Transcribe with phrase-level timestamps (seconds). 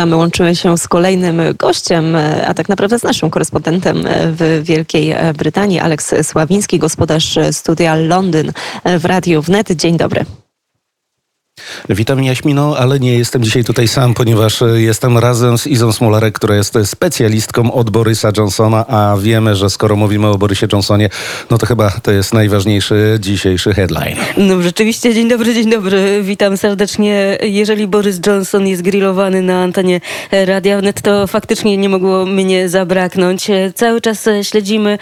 [0.00, 5.14] A my łączymy się z kolejnym gościem, a tak naprawdę z naszym korespondentem w Wielkiej
[5.38, 8.52] Brytanii, Aleks Sławiński, gospodarz studia Londyn
[8.98, 9.72] w Radiu Wnet.
[9.72, 10.24] Dzień dobry.
[11.88, 16.34] Witam Jaśmino, ale nie jestem dzisiaj tutaj sam, ponieważ e, jestem razem z Izą Smolarek,
[16.34, 21.08] która jest specjalistką od Borysa Johnsona, a wiemy, że skoro mówimy o Borysie Johnsonie,
[21.50, 24.16] no to chyba to jest najważniejszy dzisiejszy headline.
[24.36, 27.38] No rzeczywiście, dzień dobry, dzień dobry, witam serdecznie.
[27.42, 30.00] Jeżeli Borys Johnson jest grillowany na antenie
[30.32, 33.50] Radia Wnet, to faktycznie nie mogło mnie zabraknąć.
[33.74, 34.98] Cały czas śledzimy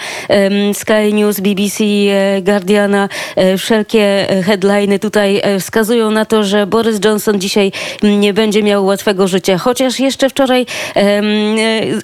[0.75, 7.41] Sky News, BBC, e, Guardiana, e, wszelkie headliny tutaj wskazują na to, że Boris Johnson
[7.41, 9.59] dzisiaj nie będzie miał łatwego życia.
[9.59, 11.05] Chociaż jeszcze wczoraj um,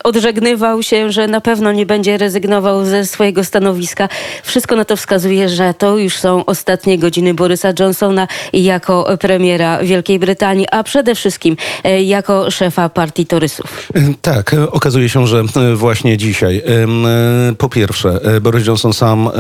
[0.05, 4.09] odżegnywał się, że na pewno nie będzie rezygnował ze swojego stanowiska.
[4.42, 10.19] Wszystko na to wskazuje, że to już są ostatnie godziny Borysa Johnsona jako premiera Wielkiej
[10.19, 13.88] Brytanii, a przede wszystkim e, jako szefa partii Torysów.
[13.95, 15.43] E, tak, okazuje się, że
[15.74, 16.62] właśnie dzisiaj
[17.59, 19.30] po pierwsze Boris Johnson sam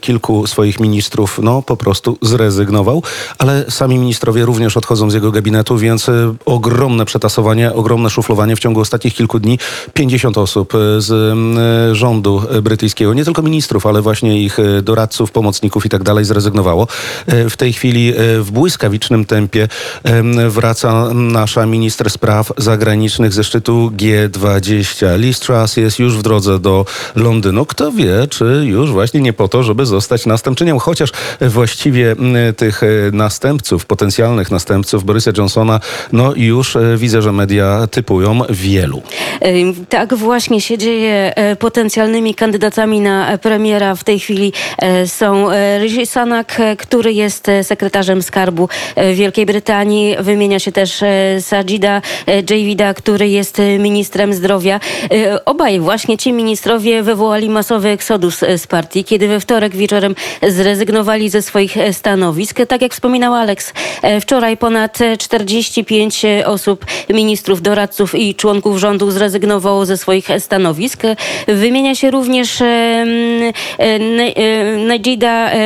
[0.00, 3.02] kilku swoich ministrów no po prostu zrezygnował,
[3.38, 8.58] ale sami ministrowie również odchodzą z jego gabinetu, więc e, ogromne przetasowanie, ogromne szuflowanie w
[8.58, 9.58] ciągu ostatnich kilku dni.
[9.94, 15.86] 50 osób e, z e, rządu brytyjskiego, nie tylko ministrów, ale właśnie ich doradców, pomocników
[15.86, 16.86] i tak dalej zrezygnowało.
[17.26, 19.68] W tej chwili w błyskawicznym tempie
[20.48, 25.18] wraca nasza minister spraw zagranicznych ze szczytu G20.
[25.18, 26.84] Liz Truss jest już w drodze do
[27.16, 27.66] Londynu.
[27.66, 32.16] Kto wie, czy już właśnie nie po to, żeby zostać następczynią, chociaż właściwie
[32.56, 32.80] tych
[33.12, 35.80] następców potencjalnych potencjalnych następców Borysa Johnsona,
[36.12, 39.02] no już e, widzę, że media typują wielu.
[39.88, 41.32] Tak właśnie się dzieje.
[41.36, 45.48] E, potencjalnymi kandydatami na premiera w tej chwili e, są
[45.80, 48.68] Rishi Sunak, który jest sekretarzem skarbu
[49.14, 50.16] Wielkiej Brytanii.
[50.20, 51.04] Wymienia się też
[51.40, 52.02] Sajida
[52.50, 54.80] Javida, który jest ministrem zdrowia.
[55.44, 60.14] Obaj właśnie ci ministrowie wywołali masowy eksodus z partii, kiedy we wtorek wieczorem
[60.48, 62.58] zrezygnowali ze swoich stanowisk.
[62.68, 63.72] Tak jak wspominał Alex,
[64.20, 71.02] Wczoraj ponad 45 osób, ministrów, doradców i członków rządu zrezygnowało ze swoich stanowisk.
[71.48, 72.62] Wymienia się również
[74.86, 75.56] Najida e,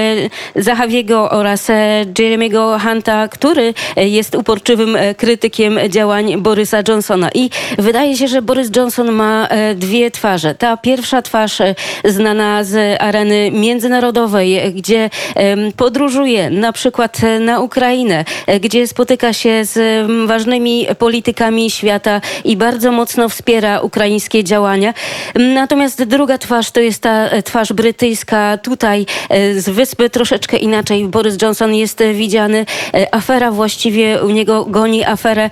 [0.56, 7.30] Zahawiego oraz e, Jeremiego Hunta, który jest uporczywym krytykiem działań Borysa Johnsona.
[7.34, 10.54] I wydaje się, że Boris Johnson ma e, dwie twarze.
[10.54, 11.58] Ta pierwsza twarz
[12.04, 15.10] znana z areny międzynarodowej, gdzie
[15.76, 18.24] podróżuje na przykład na Ukrainę, E,
[18.60, 24.94] gdzie spotyka się z mm, ważnymi politykami świata i bardzo mocno wspiera ukraińskie działania.
[25.34, 28.58] Natomiast druga twarz to jest ta e, twarz brytyjska.
[28.58, 32.66] Tutaj e, z wyspy troszeczkę inaczej Boris Johnson jest widziany.
[33.12, 35.50] Afera właściwie u niego goni aferę.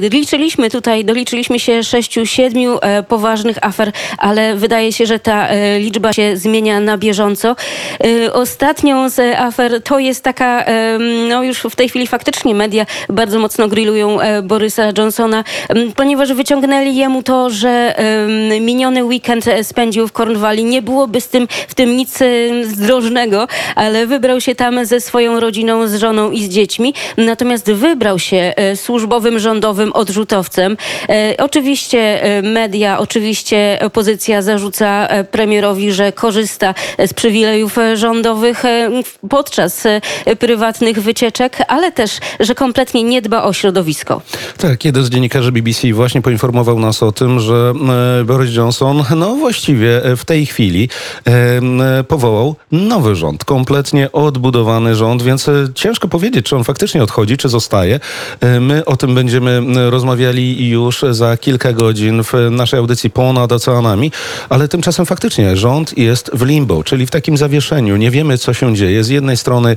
[0.00, 2.78] Liczyliśmy tutaj, doliczyliśmy się sześciu, siedmiu
[3.08, 7.56] poważnych afer, ale wydaje się, że ta liczba się zmienia na bieżąco.
[8.32, 10.64] Ostatnią z afer to jest taka,
[11.28, 15.44] no już w tej chwili faktycznie faktycznie media bardzo mocno grillują e, Borysa Johnsona,
[15.96, 17.94] ponieważ wyciągnęli jemu to, że
[18.60, 20.64] miniony weekend e, spędził w Cornwalli.
[20.64, 22.26] Nie byłoby z tym, w tym nic e,
[22.64, 26.94] zdrożnego, ale wybrał się tam ze swoją rodziną, z żoną i z dziećmi.
[27.16, 30.76] Natomiast wybrał się służbowym, rządowym odrzutowcem.
[31.38, 36.74] Oczywiście media, oczywiście opozycja zarzuca premierowi, że korzysta
[37.06, 38.62] z przywilejów rządowych
[39.30, 39.86] podczas
[40.38, 44.22] prywatnych wycieczek, ale też że kompletnie nie dba o środowisko.
[44.58, 47.72] Tak, jeden z dziennikarzy BBC właśnie poinformował nas o tym, że
[48.20, 50.88] e, Boris Johnson, no właściwie w tej chwili
[51.26, 57.36] e, powołał nowy rząd, kompletnie odbudowany rząd, więc e, ciężko powiedzieć, czy on faktycznie odchodzi,
[57.36, 58.00] czy zostaje.
[58.60, 64.12] My o tym będziemy rozmawiali już za kilka godzin w naszej audycji Ponad Oceanami,
[64.48, 67.96] ale tymczasem faktycznie rząd jest w limbo, czyli w takim zawieszeniu.
[67.96, 69.04] Nie wiemy, co się dzieje.
[69.04, 69.76] Z jednej strony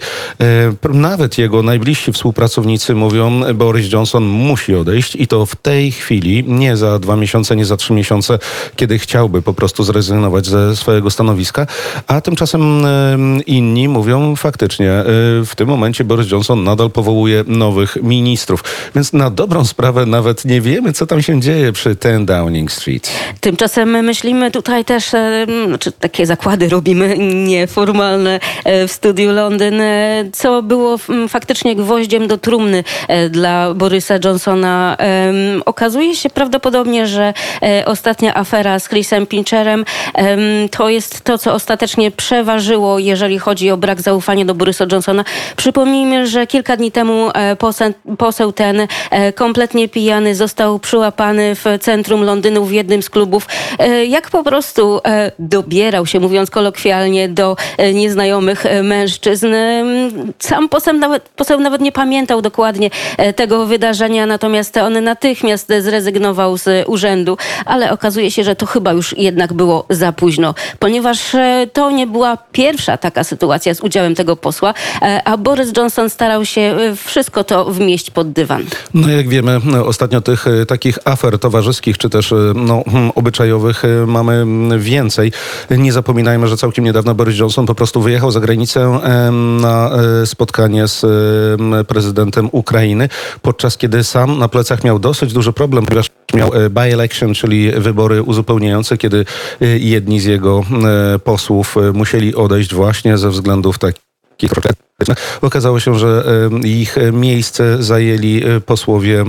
[0.94, 6.44] nawet jego najbliżsi współpracownicy pracownicy mówią, Boris Johnson musi odejść i to w tej chwili,
[6.48, 8.40] nie za dwa miesiące, nie za trzy miesiące,
[8.76, 11.68] kiedy chciałby po prostu zrezygnować ze swojego stanowiska,
[12.08, 12.84] a tymczasem
[13.46, 15.04] inni mówią faktycznie, e,
[15.46, 18.64] w tym momencie Boris Johnson nadal powołuje nowych ministrów.
[18.96, 23.12] Więc na dobrą sprawę nawet nie wiemy, co tam się dzieje przy 10 Downing Street.
[23.40, 25.12] Tymczasem my myślimy tutaj też,
[25.68, 29.82] znaczy takie zakłady robimy nieformalne e, w studiu Londyn,
[30.34, 30.98] co było
[31.30, 34.98] faktycznie gwoździem do trumny e, dla Borysa Johnsona.
[35.66, 37.34] Okazuje się prawdopodobnie, że
[37.64, 40.40] e, ostatnia afera z Chrisem Pincherem em,
[40.72, 45.24] to jest to, co ostatecznie przeważyło, jeżeli chodzi o brak zaufania do Borysa Johnsona.
[45.58, 48.88] Przypomnijmy, że kilka dni temu e, poseł, poseł ten
[49.36, 53.48] kompletnie pijany został przyłapany w centrum Londynu w jednym z klubów.
[54.08, 55.00] Jak po prostu
[55.40, 57.56] dobierał się, mówiąc kolokwialnie, do
[57.94, 59.48] nieznajomych mężczyzn.
[60.40, 66.58] Sam poseł nawet, poseł nawet nie pamiętał dokładnie e, tego wydarzenia, natomiast on natychmiast zrezygnował
[66.58, 71.68] z urzędu, ale okazuje się, że to chyba już jednak było za późno, ponieważ e,
[71.74, 76.46] to nie była pierwsza taka sytuacja z udziałem tego posła, e, a Boris Johnson starał
[76.46, 76.76] się
[77.06, 78.64] wszystko to wmieść pod dywan.
[78.94, 84.80] No jak wiemy, ostatnio tych takich afer towarzyskich, czy też no, hmm, obyczajowych mamy mm,
[84.82, 85.32] więcej.
[85.70, 89.00] Nie zapominajmy, że całkiem niedawno Boris Johnson po prostu wyjechał za granicę
[89.62, 89.92] na
[90.26, 93.10] spotkanie z em, prezydentem Ukrainy,
[93.42, 98.24] podczas kiedy sam na plecach miał dosyć duży problem, ponieważ miał e, by-election, czyli wybory
[98.24, 99.26] uzupełniające, kiedy
[99.62, 100.64] e, jedni z jego
[101.16, 104.52] e, posłów musieli odejść właśnie ze względów takich
[105.42, 106.24] Okazało się, że
[106.64, 109.26] ich miejsce zajęli e, posłowie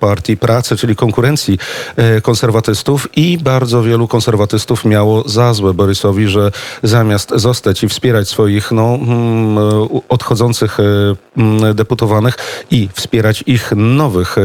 [0.00, 1.58] Partii Pracy, czyli konkurencji
[1.96, 6.52] e, konserwatystów i bardzo wielu konserwatystów miało za złe Borysowi, że
[6.82, 8.98] zamiast zostać i wspierać swoich no,
[10.08, 12.34] odchodzących e, deputowanych
[12.70, 14.36] i wspierać ich nowych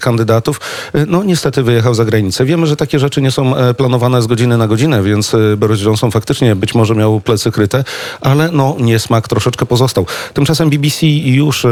[0.00, 0.60] kandydatów,
[1.06, 2.44] no niestety wyjechał za granicę.
[2.44, 6.56] Wiemy, że takie rzeczy nie są planowane z godziny na godzinę, więc Boris Johnson faktycznie
[6.56, 7.84] być może miał plecy kryte,
[8.20, 9.95] ale no niesmak troszeczkę pozostał.
[10.34, 11.66] Tymczasem BBC już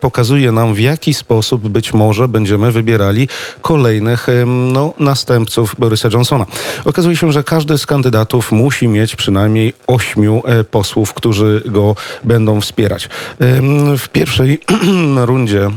[0.00, 3.28] pokazuje nam, w jaki sposób być może będziemy wybierali
[3.62, 6.46] kolejnych no, następców Borysa Johnsona.
[6.84, 12.60] Okazuje się, że każdy z kandydatów musi mieć przynajmniej ośmiu e, posłów, którzy go będą
[12.60, 13.08] wspierać.
[13.98, 14.58] W pierwszej
[15.30, 15.70] rundzie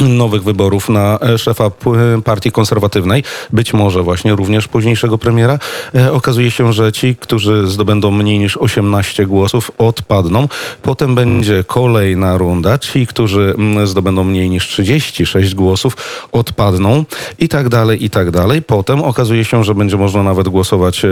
[0.00, 1.90] nowych wyborów na e, szefa p-
[2.24, 5.58] partii konserwatywnej, być może właśnie również późniejszego premiera.
[5.94, 10.48] E, Okazuje się, że ci, którzy zdobędą mniej niż 18 głosów, odpadną.
[10.82, 12.78] Potem będzie kolejna runda.
[12.78, 15.96] Ci, którzy mm, zdobędą mniej niż 36 głosów,
[16.32, 17.04] odpadną
[17.38, 18.62] i tak dalej, i tak dalej.
[18.62, 21.02] Potem okazuje się, że będzie można nawet głosować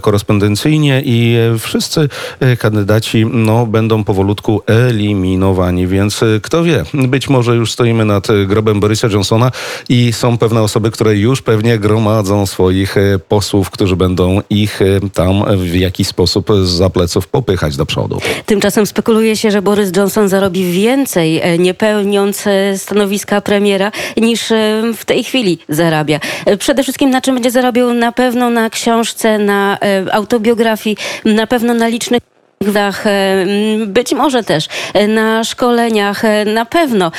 [0.00, 2.08] korespondencyjnie i e, wszyscy
[2.40, 8.30] e, kandydaci no, będą powolutku eliminowani, więc e, kto wie, być może już stoimy nad
[8.30, 9.50] e, grobem Borysa Johnsona
[9.88, 14.84] i są pewne osoby, które już pewnie gromadzą swoich e, posłów, którzy będą ich e,
[15.14, 18.20] tam w jakiś sposób za pleców popychać do przodu.
[18.46, 24.52] Tymczasem spekuluje się, że Boris Johnson zarobi więcej, e, nie pełniąc e, stanowiska premiera, niż
[24.52, 26.20] e, w tej chwili zarabia.
[26.58, 27.94] Przede wszystkim na czym będzie zarabiał?
[27.94, 29.78] Na pewno na książce, na
[30.12, 32.31] autobiografii, na pewno na licznych
[32.70, 33.46] Dach, e,
[33.86, 37.12] być może też e, na szkoleniach, e, na pewno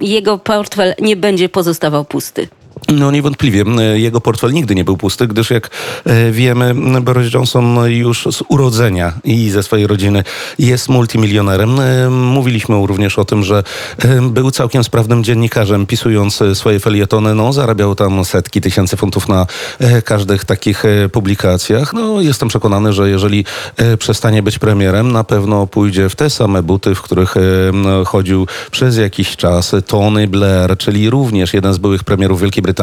[0.00, 2.48] jego portfel nie będzie pozostawał pusty.
[2.92, 3.64] No niewątpliwie.
[3.78, 5.70] e, Jego portfel nigdy nie był pusty, gdyż jak
[6.04, 10.24] e, wiemy, Boris Johnson już z urodzenia i ze swojej rodziny
[10.58, 11.80] jest multimilionerem.
[11.80, 13.62] E, Mówiliśmy również o tym, że
[14.22, 17.34] był całkiem sprawnym dziennikarzem, pisując swoje felietony.
[17.34, 19.46] No, zarabiał tam setki tysięcy funtów na
[20.04, 20.82] każdych takich
[21.12, 21.92] publikacjach.
[21.92, 23.44] No, jestem przekonany, że jeżeli
[23.98, 27.34] przestanie być premierem, na pewno pójdzie w te same buty, w których
[28.06, 32.79] chodził przez jakiś czas Tony Blair, czyli również jeden z byłych premierów Wielkiej Brytanii,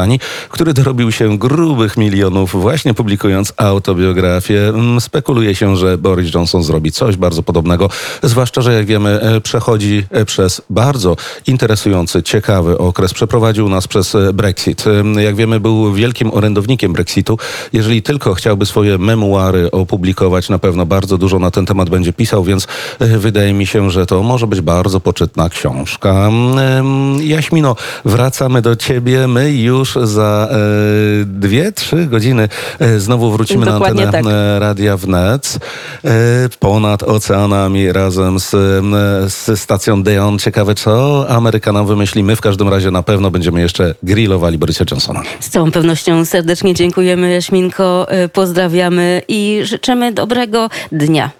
[0.48, 4.68] który dorobił się grubych milionów właśnie publikując autobiografię.
[4.68, 7.90] Mm, Spekuluje się, że Boris Johnson zrobi coś bardzo podobnego,
[8.22, 11.16] zwłaszcza, że jak wiemy, e, przechodzi e, przez bardzo
[11.46, 13.14] interesujący, ciekawy okres.
[13.14, 14.84] Przeprowadził nas przez e, Brexit.
[15.18, 17.38] Jak wiemy, był wielkim orędownikiem Brexitu.
[17.72, 22.44] Jeżeli tylko chciałby swoje memuary opublikować, na pewno bardzo dużo na ten temat będzie pisał,
[22.44, 22.66] więc
[23.00, 26.28] wydaje mi się, że to może być bardzo poczytna książka.
[26.28, 29.28] Em, Jaśmino, wracamy do ciebie.
[29.28, 30.56] My już za e,
[31.24, 34.56] dwie, trzy godziny e, znowu wrócimy Dokładnie na antenę tak.
[34.56, 35.58] e, Radia Wnet.
[36.58, 38.50] Ponad oceanami razem z,
[39.32, 40.38] z stacją Deon.
[40.38, 42.36] Ciekawe, co Amerykanom wymyślimy.
[42.36, 45.22] W każdym razie na pewno będziemy jeszcze grillowali Borysia Johnsona.
[45.40, 51.30] Z całą pewnością serdecznie dziękujemy, Jaśminko, pozdrawiamy i życzymy dobrego dnia.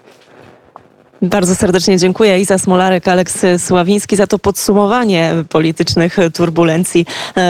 [1.21, 7.05] Bardzo serdecznie dziękuję Iza Smolarek, Aleks Sławiński za to podsumowanie politycznych turbulencji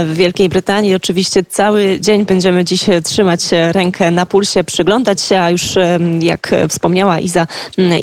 [0.05, 0.95] w Wielkiej Brytanii.
[0.95, 5.75] Oczywiście cały dzień będziemy dziś trzymać rękę na pulsie, przyglądać się, a już
[6.19, 7.47] jak wspomniała Iza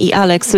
[0.00, 0.56] i Aleks,